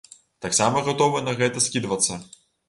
Таксама 0.45 0.81
гатовы 0.87 1.21
на 1.27 1.37
гэта 1.43 1.63
скідвацца. 1.67 2.19